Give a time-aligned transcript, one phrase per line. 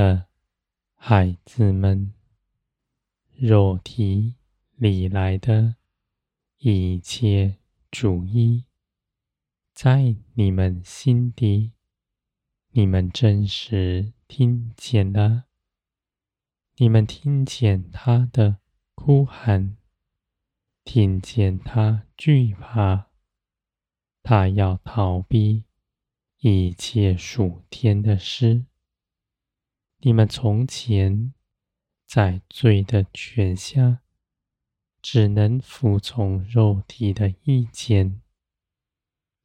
[0.00, 0.28] 的
[0.94, 2.14] 孩子们，
[3.36, 4.36] 肉体
[4.76, 5.76] 里来的
[6.56, 7.58] 一切
[7.90, 8.64] 主意，
[9.74, 11.72] 在你们心底，
[12.70, 15.44] 你们真实听见了，
[16.76, 18.56] 你们听见他的
[18.94, 19.76] 哭喊，
[20.82, 23.10] 听见他惧怕，
[24.22, 25.66] 他要逃避
[26.38, 28.64] 一切属天的事。
[30.02, 31.34] 你们从前
[32.06, 34.00] 在罪的权下，
[35.02, 38.22] 只能服从肉体的意见，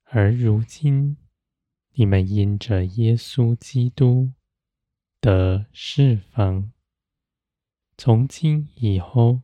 [0.05, 1.17] 而如今
[1.95, 4.31] 你们因着耶稣基督
[5.19, 6.71] 得释放，
[7.97, 9.41] 从今以后，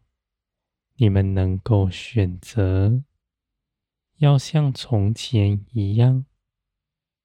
[0.95, 3.03] 你们能够选择
[4.19, 6.25] 要像从前一样，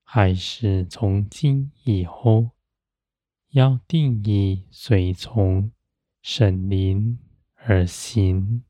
[0.03, 2.51] 还是从今以后，
[3.51, 5.73] 要定义随从
[6.21, 7.19] 神灵
[7.55, 8.65] 而行，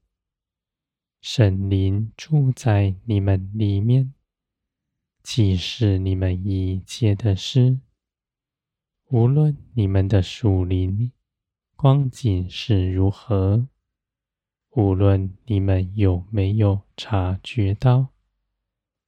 [1.20, 4.14] 神灵住在你们里面，
[5.22, 7.80] 即是你们一切的事。
[9.08, 11.12] 无论你们的属灵
[11.74, 13.69] 光景是如何，
[14.70, 18.08] 无论你们有没有察觉到，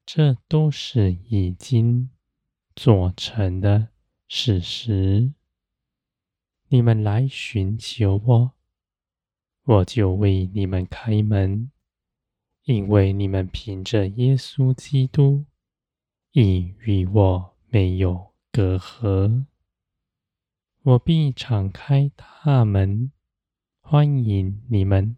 [0.05, 2.09] 这都是已经
[2.75, 3.89] 做成的
[4.27, 5.33] 事实。
[6.71, 8.51] 你们来寻求我，
[9.63, 11.71] 我就为你们开门，
[12.65, 15.45] 因为你们凭着耶稣基督
[16.33, 19.45] 已与我没有隔阂。
[20.83, 23.11] 我必敞开大门，
[23.81, 25.17] 欢迎你们。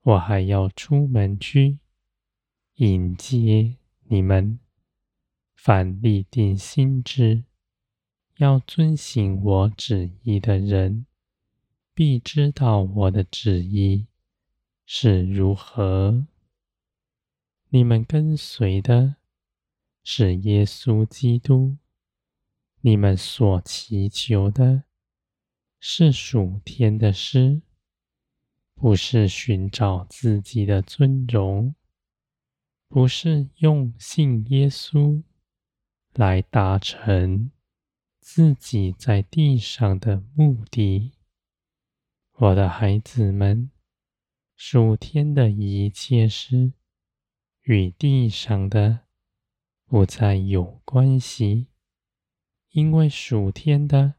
[0.00, 1.78] 我还要出门去
[2.76, 4.58] 迎接你们。
[5.54, 7.44] 凡立定心志，
[8.38, 11.06] 要遵行我旨意的人，
[11.94, 14.06] 必知道我的旨意
[14.84, 16.26] 是如何。
[17.68, 19.16] 你们跟随的
[20.02, 21.76] 是耶稣基督，
[22.80, 24.82] 你们所祈求的
[25.78, 27.62] 是属天的事，
[28.74, 31.74] 不是寻找自己的尊荣，
[32.88, 35.22] 不是用信耶稣
[36.14, 37.52] 来达成。
[38.26, 41.12] 自己在地上的目的，
[42.32, 43.70] 我的孩子们，
[44.56, 46.72] 属天的一切事
[47.64, 49.00] 与地上的
[49.84, 51.66] 不再有关系，
[52.70, 54.14] 因为属天的、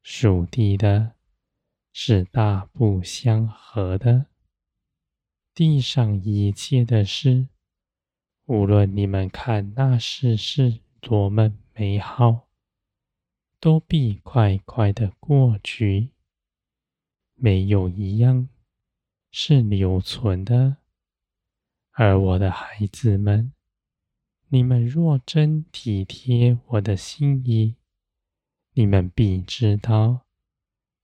[0.00, 1.16] 属地的
[1.92, 4.26] 是大不相合的。
[5.52, 7.48] 地上一切的事，
[8.44, 12.45] 无论你们看那事是多么美好。
[13.66, 16.10] 都必快快的过去，
[17.34, 18.48] 没有一样
[19.32, 20.76] 是留存的。
[21.90, 23.52] 而我的孩子们，
[24.50, 27.74] 你们若真体贴我的心意，
[28.74, 30.20] 你们必知道，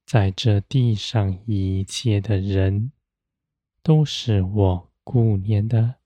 [0.06, 2.92] 在这地上一切的人，
[3.82, 5.96] 都是我顾念的。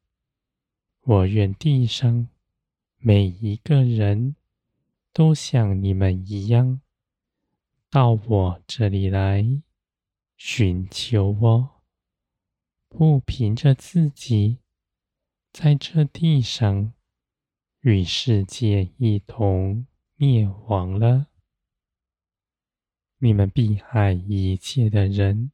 [1.03, 2.29] 我愿地上
[2.97, 4.37] 每一个人。
[5.17, 6.83] 都像你们一样，
[7.89, 9.63] 到我这里来
[10.37, 11.83] 寻求我，
[12.91, 14.59] 不凭着自己
[15.55, 16.93] 在这地上
[17.81, 21.29] 与世界一同灭亡了。
[23.17, 25.51] 你们必爱一切的人，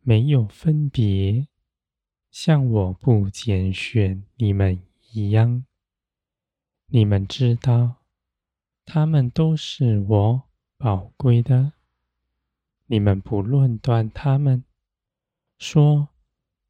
[0.00, 1.48] 没有分别，
[2.30, 4.82] 像我不拣选你们
[5.12, 5.66] 一样。
[6.86, 8.03] 你们知道。
[8.86, 10.42] 他们都是我
[10.76, 11.72] 宝贵的，
[12.86, 14.62] 你们不论断他们，
[15.58, 16.10] 说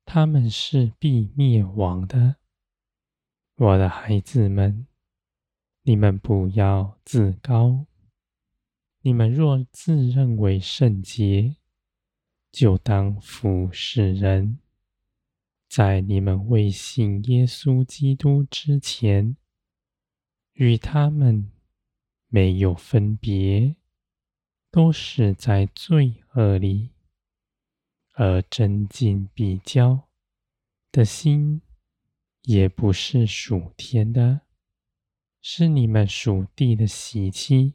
[0.05, 2.37] 他们是必灭亡的。
[3.57, 4.87] 我的孩子们，
[5.83, 7.87] 你们不要自高。
[9.03, 11.57] 你们若自认为圣洁，
[12.53, 14.61] 就当服侍人。
[15.69, 19.37] 在你们未信耶稣基督之前，
[20.53, 21.51] 与他们。
[22.35, 23.77] 没有分别，
[24.69, 26.91] 都是在罪恶里，
[28.15, 30.09] 而真进比较
[30.91, 31.63] 的心，
[32.43, 34.41] 也不是属天的，
[35.41, 37.75] 是你们属地的习气，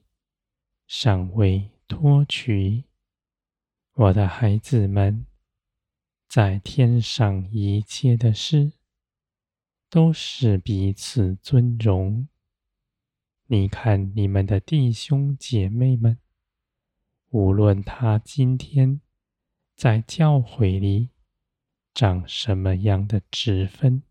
[0.85, 2.83] 尚未脱去。
[3.93, 5.25] 我的孩子们，
[6.27, 8.73] 在天上一切的事，
[9.89, 12.27] 都是彼此尊荣。
[13.51, 16.19] 你看，你们的弟兄姐妹们，
[17.31, 19.01] 无论他今天
[19.75, 21.09] 在教会里
[21.91, 24.03] 长什么样的职分，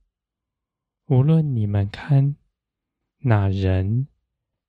[1.07, 2.35] 无论你们看
[3.19, 4.09] 那人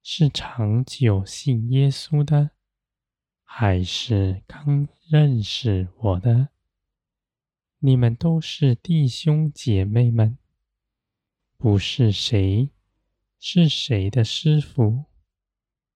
[0.04, 2.52] 是长久信耶稣的，
[3.44, 6.50] 还是刚认识我的，
[7.80, 10.38] 你们都是弟兄姐妹们，
[11.58, 12.70] 不是谁
[13.42, 15.06] 是谁的师傅，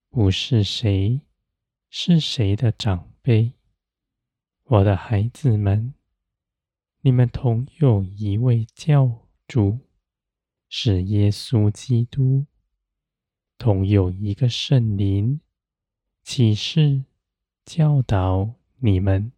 [0.08, 1.20] 不是谁。
[1.90, 3.52] 是谁的长辈？
[4.64, 5.94] 我的孩子们，
[7.02, 9.78] 你们同有一位教主，
[10.70, 12.46] 是耶稣基督，
[13.58, 15.40] 同有一个圣灵，
[16.22, 17.04] 启示
[17.64, 19.32] 教导你们。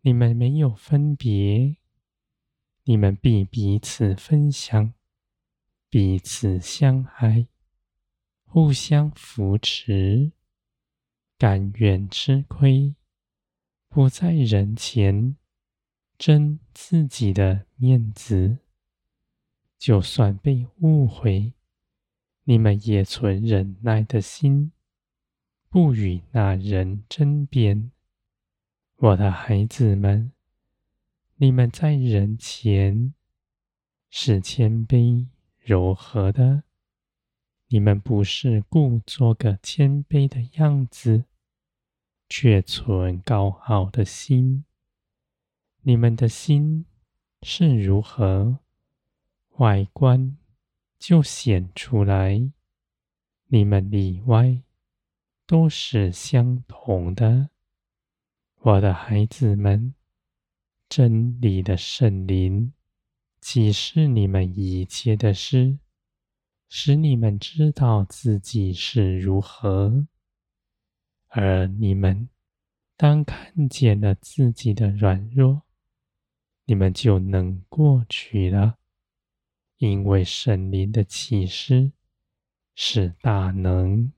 [0.00, 1.76] 你们没有分别，
[2.84, 4.94] 你们必彼此分享，
[5.96, 7.46] 彼此相爱，
[8.46, 10.32] 互相扶持。
[11.38, 12.96] 甘愿吃亏，
[13.88, 15.36] 不在人前
[16.18, 18.58] 争自己的面子。
[19.78, 21.52] 就算被误会，
[22.42, 24.72] 你们也存忍耐的心，
[25.68, 27.92] 不与那人争辩。
[28.96, 30.32] 我的孩子们，
[31.36, 33.14] 你们在人前
[34.10, 35.28] 是谦卑
[35.64, 36.64] 柔和的。
[37.68, 41.24] 你们不是故做个谦卑的样子，
[42.28, 44.66] 却存高傲的心。
[45.80, 46.84] 你们的心
[47.42, 48.58] 是如何，
[49.56, 50.36] 外观
[50.98, 52.50] 就显出来。
[53.46, 54.62] 你们里外
[55.46, 57.48] 都是相同的。
[58.60, 59.94] 我的孩子们，
[60.88, 62.72] 真理的圣灵
[63.46, 65.78] 启示你们一切的事。
[66.66, 70.06] 使你们知道自己是如何，
[71.28, 72.30] 而你们
[72.96, 75.60] 当看见了自己的软弱，
[76.64, 78.78] 你们就能过去了。
[79.76, 81.92] 因为圣灵的启示
[82.74, 84.10] 是大能，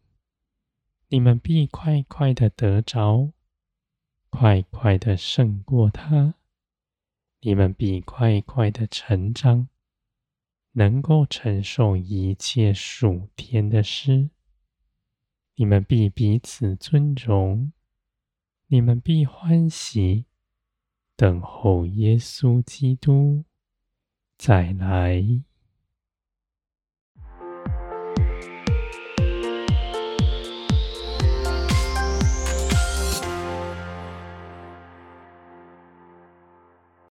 [1.09, 3.33] 你们必快快的得着，
[4.31, 6.36] 快快的胜过他，
[7.41, 9.69] 你们必快快的成长。
[10.79, 14.29] 能够承受一切属天的事，
[15.55, 17.73] 你们必彼此尊重，
[18.67, 20.27] 你们必欢喜，
[21.17, 23.47] 等候耶稣基督
[24.37, 25.25] 再来。